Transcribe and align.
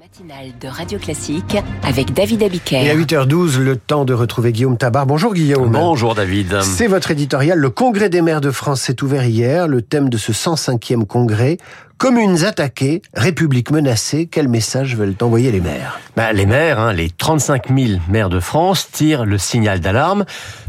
matinale 0.00 0.52
de 0.60 0.66
Radio 0.66 0.98
Classique 0.98 1.56
avec 1.84 2.12
David 2.12 2.42
Abiker. 2.42 2.84
Et 2.84 2.90
à 2.90 2.96
8h12, 2.96 3.58
le 3.58 3.76
temps 3.76 4.04
de 4.04 4.12
retrouver 4.12 4.50
Guillaume 4.50 4.76
Tabar. 4.76 5.06
Bonjour 5.06 5.32
Guillaume. 5.34 5.70
Bonjour 5.70 6.16
David. 6.16 6.62
C'est 6.62 6.88
votre 6.88 7.12
éditorial. 7.12 7.58
Le 7.60 7.70
Congrès 7.70 8.08
des 8.08 8.20
maires 8.20 8.40
de 8.40 8.50
France 8.50 8.80
s'est 8.80 9.04
ouvert 9.04 9.24
hier. 9.24 9.68
Le 9.68 9.82
thème 9.82 10.08
de 10.08 10.16
ce 10.16 10.32
105e 10.32 11.06
congrès, 11.06 11.58
Communes 11.96 12.44
attaquées, 12.44 13.02
République 13.14 13.70
menacée, 13.70 14.26
quel 14.30 14.48
message 14.48 14.96
veulent 14.96 15.14
envoyer 15.22 15.52
les 15.52 15.60
maires? 15.60 16.00
Bah, 16.16 16.32
Les 16.32 16.44
maires, 16.44 16.80
hein, 16.80 16.92
les 16.92 17.08
35 17.08 17.68
000 17.68 18.00
maires 18.08 18.28
de 18.28 18.40
France, 18.40 18.90
tirent 18.90 19.24
le 19.24 19.38
signal 19.38 19.78
d'alarme. 19.78 20.24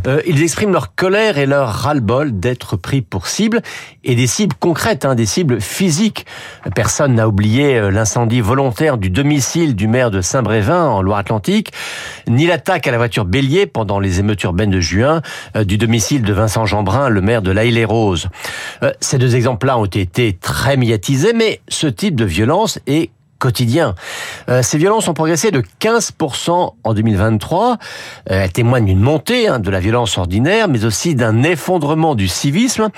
Euh, 0.07 0.21
ils 0.27 0.43
expriment 0.43 0.71
leur 0.71 0.93
colère 0.93 1.39
et 1.39 1.47
leur 1.47 1.67
ras-le-bol 1.67 2.39
d'être 2.39 2.77
pris 2.77 3.01
pour 3.01 3.25
cible, 3.25 3.61
et 4.03 4.13
des 4.13 4.27
cibles 4.27 4.55
concrètes, 4.59 5.03
hein, 5.03 5.15
des 5.15 5.25
cibles 5.25 5.59
physiques. 5.59 6.27
Personne 6.75 7.15
n'a 7.15 7.27
oublié 7.27 7.75
euh, 7.75 7.89
l'incendie 7.89 8.41
volontaire 8.41 8.99
du 8.99 9.09
domicile 9.09 9.75
du 9.75 9.87
maire 9.87 10.11
de 10.11 10.21
Saint-Brévin 10.21 10.85
en 10.85 11.01
Loire-Atlantique, 11.01 11.73
ni 12.27 12.45
l'attaque 12.45 12.87
à 12.87 12.91
la 12.91 12.97
voiture 12.97 13.25
bélier 13.25 13.65
pendant 13.65 13.99
les 13.99 14.19
émeutes 14.19 14.43
urbaines 14.43 14.69
de 14.69 14.79
juin 14.79 15.23
euh, 15.55 15.63
du 15.63 15.79
domicile 15.79 16.21
de 16.21 16.33
Vincent 16.33 16.67
Jeanbrun, 16.67 17.09
le 17.09 17.21
maire 17.21 17.41
de 17.41 17.49
l'Aïle-les-Roses. 17.49 18.29
ces 19.01 19.17
deux 19.17 19.35
exemples-là 19.35 19.79
ont 19.79 19.85
été 19.85 20.33
très 20.33 20.77
médiatisés 20.77 21.14
mais 21.33 21.61
ce 21.67 21.87
type 21.87 22.15
de 22.15 22.25
violence 22.25 22.79
est 22.87 23.09
quotidien. 23.39 23.95
Euh, 24.49 24.61
ces 24.61 24.77
violences 24.77 25.07
ont 25.07 25.13
progressé 25.13 25.51
de 25.51 25.61
15% 25.81 26.73
en 26.83 26.93
2023. 26.93 27.71
Euh, 27.71 27.75
elles 28.27 28.51
témoignent 28.51 28.85
d'une 28.85 29.01
montée 29.01 29.47
hein, 29.47 29.59
de 29.59 29.69
la 29.69 29.79
violence 29.79 30.17
ordinaire, 30.17 30.67
mais 30.67 30.85
aussi 30.85 31.15
d'un 31.15 31.43
effondrement 31.43 32.15
du 32.15 32.27
civisme 32.27 32.89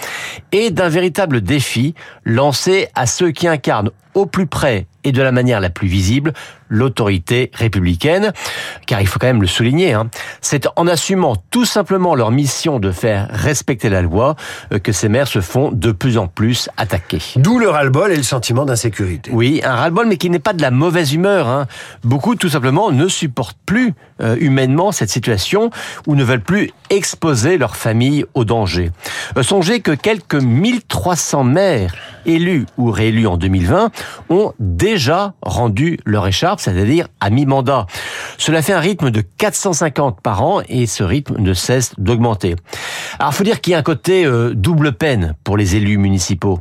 et 0.52 0.70
d'un 0.70 0.90
véritable 0.90 1.42
défi 1.42 1.96
lancé 2.24 2.88
à 2.96 3.08
ceux 3.08 3.32
qui 3.32 3.48
incarnent 3.48 3.92
au 4.14 4.26
plus 4.26 4.48
près 4.48 4.88
et 5.04 5.12
de 5.12 5.22
la 5.22 5.32
manière 5.32 5.60
la 5.60 5.70
plus 5.70 5.88
visible 5.88 6.34
l'autorité 6.70 7.52
républicaine, 7.54 8.34
car 8.86 9.02
il 9.02 9.08
faut 9.08 9.20
quand 9.20 9.28
même 9.28 9.42
le 9.42 9.48
souligner, 9.48 9.94
hein, 9.94 10.10
c'est 10.42 10.68
en 10.76 10.88
assumant 10.88 11.36
tout 11.52 11.66
simplement 11.66 12.16
leur 12.16 12.32
mission 12.32 12.80
de 12.80 12.92
faire 12.92 13.28
respecter 13.32 13.90
la 13.90 14.02
loi 14.02 14.36
euh, 14.74 14.80
que 14.80 14.92
ces 14.92 15.10
maires 15.10 15.28
se 15.28 15.42
font 15.42 15.72
de 15.72 15.92
plus 15.92 16.18
en 16.18 16.28
plus 16.28 16.70
attaquer. 16.78 17.20
D'où 17.38 17.60
le 17.60 17.70
ras-le-bol 17.70 18.12
et 18.12 18.18
le 18.18 18.24
sentiment 18.24 18.66
d'insécurité. 18.66 19.32
Oui, 19.34 19.62
un 19.64 19.76
ras-le-bol, 19.76 20.08
mais 20.08 20.18
qui 20.18 20.30
n'est 20.30 20.40
pas 20.40 20.54
de 20.54 20.62
la 20.62 20.72
mauvaise 20.72 21.14
humeur. 21.14 21.48
Hein. 21.48 21.68
Beaucoup, 22.04 22.36
tout 22.36 22.50
simplement, 22.50 22.92
ne 22.92 23.08
supportent 23.08 23.58
plus 23.66 23.94
euh, 24.22 24.36
humainement 24.40 24.92
cette 24.92 25.10
situation 25.10 25.70
ou 26.06 26.16
ne 26.16 26.24
veulent 26.24 26.42
plus 26.42 26.72
exposer 26.90 27.58
leur 27.58 27.76
famille 27.76 28.26
au 28.34 28.46
danger. 28.46 28.92
Euh, 29.36 29.44
songez 29.44 29.82
que 29.82 29.92
quelques 29.92 30.36
1300 30.36 31.44
maires 31.44 31.96
élus 32.26 32.66
ou 32.78 32.92
réélus 32.92 33.28
en 33.28 33.38
2020 33.38 33.92
ont 34.30 34.54
déjà 34.60 35.34
rendu 35.42 36.00
leur 36.06 36.28
écharpe, 36.28 36.60
c'est-à-dire 36.60 37.08
à 37.20 37.30
mi-mandat. 37.30 37.88
Cela 38.38 38.62
fait 38.62 38.74
un 38.74 38.80
rythme 38.80 39.10
de 39.10 39.22
450 39.22 40.22
par 40.22 40.44
an 40.44 40.62
et 40.68 40.86
ce 40.86 41.04
rythme 41.04 41.38
ne 41.40 41.54
cesse 41.54 41.94
d'augmenter. 41.98 42.56
Alors, 43.20 43.34
faut 43.34 43.44
dire 43.44 43.62
qu'il 43.62 43.72
y 43.72 43.76
a 43.76 43.80
un 43.80 43.84
côté 43.84 44.26
euh, 44.26 44.54
double 44.54 44.94
peine 44.94 45.36
pour 45.44 45.58
les 45.58 45.76
élus 45.76 45.98
municipaux. 45.98 46.60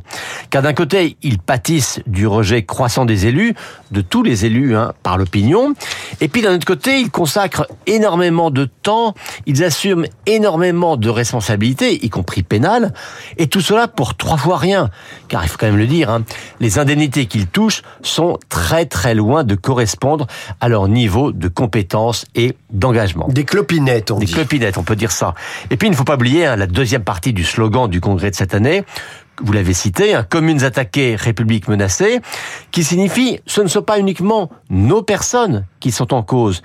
Car 0.49 0.61
d'un 0.61 0.73
côté, 0.73 1.17
ils 1.23 1.39
pâtissent 1.39 1.99
du 2.07 2.27
rejet 2.27 2.63
croissant 2.63 3.05
des 3.05 3.27
élus, 3.27 3.53
de 3.91 4.01
tous 4.01 4.23
les 4.23 4.45
élus, 4.45 4.75
hein, 4.75 4.93
par 5.03 5.17
l'opinion. 5.17 5.73
Et 6.21 6.27
puis 6.27 6.41
d'un 6.41 6.55
autre 6.55 6.65
côté, 6.65 6.99
ils 6.99 7.11
consacrent 7.11 7.67
énormément 7.85 8.51
de 8.51 8.65
temps, 8.65 9.13
ils 9.45 9.63
assument 9.63 10.05
énormément 10.25 10.97
de 10.97 11.09
responsabilités, 11.09 12.05
y 12.05 12.09
compris 12.09 12.43
pénales, 12.43 12.93
et 13.37 13.47
tout 13.47 13.61
cela 13.61 13.87
pour 13.87 14.15
trois 14.15 14.37
fois 14.37 14.57
rien. 14.57 14.89
Car 15.27 15.43
il 15.43 15.49
faut 15.49 15.57
quand 15.57 15.67
même 15.67 15.77
le 15.77 15.87
dire, 15.87 16.09
hein, 16.09 16.23
les 16.59 16.79
indemnités 16.79 17.25
qu'ils 17.25 17.47
touchent 17.47 17.81
sont 18.01 18.37
très 18.49 18.85
très 18.85 19.15
loin 19.15 19.43
de 19.43 19.55
correspondre 19.55 20.27
à 20.59 20.69
leur 20.69 20.87
niveau 20.87 21.31
de 21.31 21.47
compétence 21.47 22.25
et 22.35 22.55
d'engagement. 22.71 23.27
Des 23.29 23.45
clopinettes, 23.45 24.11
on 24.11 24.19
Des 24.19 24.25
dit. 24.25 24.33
Clopinettes, 24.33 24.77
on 24.77 24.83
peut 24.83 24.95
dire 24.95 25.11
ça. 25.11 25.33
Et 25.69 25.77
puis 25.77 25.87
il 25.87 25.91
ne 25.91 25.95
faut 25.95 26.03
pas 26.03 26.15
oublier 26.15 26.45
hein, 26.45 26.55
la 26.55 26.67
deuxième 26.67 27.03
partie 27.03 27.33
du 27.33 27.43
slogan 27.43 27.89
du 27.89 28.01
congrès 28.01 28.31
de 28.31 28.35
cette 28.35 28.53
année, 28.53 28.83
vous 29.41 29.53
l'avez 29.53 29.73
cité, 29.73 30.13
un 30.13 30.23
communes 30.23 30.63
attaquées, 30.63 31.15
république 31.15 31.67
menacée, 31.67 32.19
qui 32.71 32.83
signifie 32.83 33.39
ce 33.45 33.61
ne 33.61 33.67
sont 33.67 33.81
pas 33.81 33.99
uniquement 33.99 34.49
nos 34.69 35.01
personnes 35.01 35.65
qui 35.79 35.91
sont 35.91 36.13
en 36.13 36.23
cause. 36.23 36.61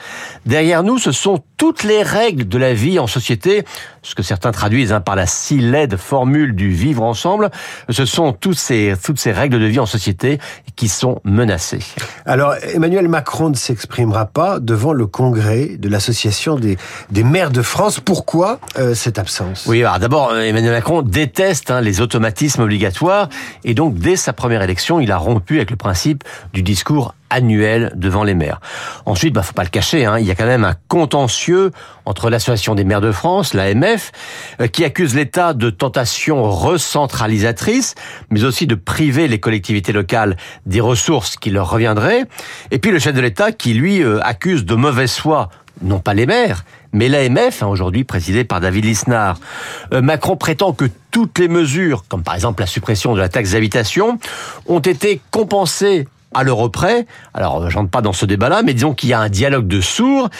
Derrière 0.46 0.82
nous, 0.82 0.98
ce 0.98 1.12
sont 1.12 1.42
toutes 1.56 1.84
les 1.84 2.02
règles 2.02 2.48
de 2.48 2.58
la 2.58 2.74
vie 2.74 2.98
en 2.98 3.06
société, 3.06 3.64
ce 4.02 4.14
que 4.14 4.22
certains 4.22 4.52
traduisent 4.52 4.92
hein, 4.92 5.00
par 5.00 5.16
la 5.16 5.26
si 5.26 5.60
laide 5.60 5.96
formule 5.96 6.56
du 6.56 6.70
vivre 6.70 7.02
ensemble. 7.02 7.50
Ce 7.88 8.04
sont 8.04 8.32
toutes 8.32 8.58
ces, 8.58 8.94
toutes 9.02 9.18
ces 9.18 9.32
règles 9.32 9.60
de 9.60 9.66
vie 9.66 9.78
en 9.78 9.86
société 9.86 10.38
qui 10.74 10.88
sont 10.88 11.20
menacées. 11.24 11.84
Alors, 12.26 12.54
Emmanuel 12.74 13.06
Macron 13.08 13.50
ne 13.50 13.54
s'exprimera 13.54 14.26
pas 14.26 14.58
devant 14.58 14.92
le 14.92 15.06
congrès 15.06 15.76
de 15.76 15.88
l'association 15.88 16.56
des, 16.56 16.78
des 17.10 17.22
maires 17.22 17.50
de 17.50 17.62
France. 17.62 18.00
Pourquoi 18.00 18.58
euh, 18.78 18.94
cette 18.94 19.18
absence? 19.18 19.66
Oui, 19.66 19.84
alors 19.84 19.98
d'abord, 19.98 20.36
Emmanuel 20.36 20.72
Macron 20.72 21.02
déteste 21.02 21.70
hein, 21.70 21.80
les 21.80 22.00
automatismes 22.00 22.61
obligatoires 22.62 23.28
et 23.64 23.74
donc 23.74 23.94
dès 23.94 24.16
sa 24.16 24.32
première 24.32 24.62
élection, 24.62 25.00
il 25.00 25.12
a 25.12 25.18
rompu 25.18 25.56
avec 25.56 25.70
le 25.70 25.76
principe 25.76 26.24
du 26.52 26.62
discours 26.62 27.14
annuel 27.32 27.92
devant 27.96 28.22
les 28.22 28.34
maires. 28.34 28.60
Ensuite, 29.06 29.34
bah, 29.34 29.42
faut 29.42 29.54
pas 29.54 29.64
le 29.64 29.68
cacher, 29.68 30.04
hein, 30.04 30.18
il 30.18 30.26
y 30.26 30.30
a 30.30 30.34
quand 30.34 30.46
même 30.46 30.64
un 30.64 30.74
contentieux 30.88 31.72
entre 32.04 32.30
l'association 32.30 32.74
des 32.74 32.84
maires 32.84 33.00
de 33.00 33.12
France, 33.12 33.54
l'AMF, 33.54 34.12
euh, 34.60 34.66
qui 34.66 34.84
accuse 34.84 35.14
l'État 35.14 35.54
de 35.54 35.70
tentation 35.70 36.50
recentralisatrice, 36.50 37.94
mais 38.30 38.44
aussi 38.44 38.66
de 38.66 38.74
priver 38.74 39.28
les 39.28 39.40
collectivités 39.40 39.92
locales 39.92 40.36
des 40.66 40.80
ressources 40.80 41.36
qui 41.36 41.50
leur 41.50 41.70
reviendraient, 41.70 42.24
et 42.70 42.78
puis 42.78 42.90
le 42.90 42.98
chef 42.98 43.14
de 43.14 43.20
l'État 43.20 43.52
qui, 43.52 43.74
lui, 43.74 44.02
euh, 44.02 44.20
accuse 44.22 44.64
de 44.64 44.74
mauvaise 44.74 45.14
foi 45.14 45.48
non 45.80 45.98
pas 45.98 46.14
les 46.14 46.26
maires, 46.26 46.64
mais 46.92 47.08
l'AMF, 47.08 47.62
hein, 47.62 47.66
aujourd'hui 47.66 48.04
présidée 48.04 48.44
par 48.44 48.60
David 48.60 48.84
Lisnard. 48.84 49.38
Euh, 49.92 50.02
Macron 50.02 50.36
prétend 50.36 50.72
que 50.72 50.84
toutes 51.10 51.38
les 51.38 51.48
mesures, 51.48 52.04
comme 52.08 52.22
par 52.22 52.34
exemple 52.34 52.60
la 52.60 52.66
suppression 52.66 53.14
de 53.14 53.18
la 53.18 53.28
taxe 53.28 53.52
d'habitation, 53.52 54.18
ont 54.66 54.80
été 54.80 55.20
compensées 55.30 56.06
à 56.34 56.42
l'euro 56.42 56.68
près. 56.68 57.06
Alors, 57.34 57.70
j'entre 57.70 57.90
pas 57.90 58.00
dans 58.00 58.12
ce 58.12 58.26
débat-là, 58.26 58.62
mais 58.62 58.74
disons 58.74 58.94
qu'il 58.94 59.08
y 59.10 59.12
a 59.12 59.20
un 59.20 59.28
dialogue 59.28 59.66
de 59.66 59.80
sourds. 59.80 60.30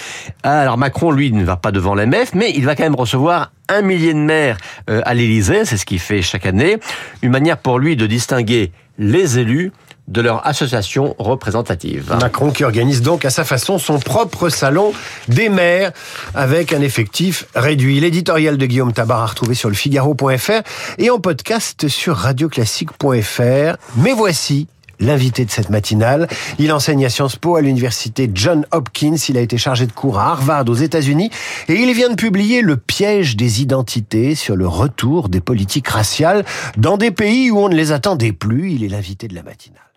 Alors, 0.42 0.78
Macron, 0.78 1.10
lui, 1.10 1.32
ne 1.32 1.44
va 1.44 1.56
pas 1.56 1.72
devant 1.72 1.94
l'AMF, 1.94 2.34
mais 2.34 2.53
il 2.54 2.64
va 2.64 2.75
quand 2.76 2.84
même 2.84 2.94
recevoir 2.94 3.53
un 3.69 3.82
millier 3.82 4.12
de 4.12 4.19
maires 4.19 4.58
euh, 4.91 5.00
à 5.04 5.14
l'Élysée, 5.14 5.64
c'est 5.64 5.76
ce 5.76 5.86
qu'il 5.86 6.00
fait 6.00 6.22
chaque 6.22 6.47
année. 6.47 6.78
Une 7.22 7.30
manière 7.30 7.58
pour 7.58 7.78
lui 7.78 7.97
de 7.97 8.06
distinguer 8.06 8.72
les 8.98 9.38
élus 9.38 9.72
de 10.08 10.20
leur 10.20 10.47
association 10.47 11.14
représentative. 11.19 12.14
Macron 12.20 12.50
qui 12.50 12.64
organise 12.64 13.03
donc 13.03 13.24
à 13.24 13.30
sa 13.30 13.44
façon 13.44 13.78
son 13.78 13.98
propre 13.98 14.48
salon 14.48 14.92
des 15.28 15.48
maires 15.48 15.92
avec 16.34 16.72
un 16.72 16.80
effectif 16.80 17.47
réduit. 17.54 18.00
L'éditorial 18.00 18.59
de 18.59 18.66
Guillaume 18.66 18.92
Tabar 18.92 19.22
à 19.22 19.26
retrouver 19.26 19.54
sur 19.54 19.69
le 19.69 19.74
Figaro.fr 19.74 20.62
et 20.98 21.10
en 21.10 21.19
podcast 21.19 21.88
sur 21.88 22.16
radioclassique.fr. 22.16 23.76
Mais 23.97 24.12
voici 24.12 24.66
l'invité 25.02 25.44
de 25.44 25.50
cette 25.50 25.70
matinale. 25.70 26.28
Il 26.58 26.72
enseigne 26.72 27.04
à 27.04 27.10
Sciences 27.10 27.36
Po 27.36 27.56
à 27.56 27.60
l'université 27.60 28.30
John 28.32 28.66
Hopkins. 28.70 29.16
Il 29.28 29.36
a 29.36 29.40
été 29.40 29.58
chargé 29.58 29.86
de 29.86 29.92
cours 29.92 30.18
à 30.18 30.30
Harvard 30.30 30.64
aux 30.68 30.74
États-Unis 30.74 31.30
et 31.68 31.74
il 31.74 31.92
vient 31.92 32.10
de 32.10 32.14
publier 32.14 32.62
Le 32.62 32.76
piège 32.76 33.36
des 33.36 33.62
identités 33.62 34.34
sur 34.34 34.56
le 34.56 34.66
retour 34.66 35.28
des 35.28 35.41
politiques 35.41 35.88
raciales 35.88 36.44
dans 36.76 36.96
des 36.96 37.10
pays 37.10 37.50
où 37.50 37.58
on 37.58 37.68
ne 37.68 37.74
les 37.74 37.92
attendait 37.92 38.32
plus. 38.32 38.72
Il 38.72 38.84
est 38.84 38.88
l'invité 38.88 39.28
de 39.28 39.34
la 39.34 39.42
matinale. 39.42 39.91